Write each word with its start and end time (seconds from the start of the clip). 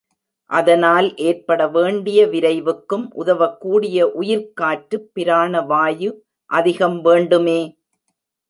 அதனால் 0.49 1.07
ஏற்பட 1.21 1.67
வேண்டிய 1.67 2.19
விரைவுக்கும் 2.27 3.05
உதவக்கூடிய 3.15 4.07
உயிர்க்காற்று 4.21 4.99
பிராண 5.13 5.61
வாயு 5.67 6.09
அதிகம் 6.49 6.99
வேண்டுமே! 7.01 7.61